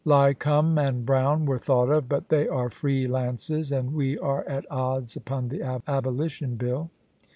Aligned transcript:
Lycombe 0.03 0.79
and 0.79 1.05
Brown 1.05 1.45
were 1.45 1.59
thought 1.59 1.91
of, 1.91 2.09
but 2.09 2.29
they 2.29 2.47
are 2.47 2.71
free 2.71 3.05
lances, 3.05 3.71
and 3.71 3.93
we 3.93 4.17
are 4.17 4.43
at 4.49 4.65
odds 4.71 5.15
upon 5.15 5.49
the 5.49 5.61
Abolition 5.87 6.55
Bill. 6.55 6.89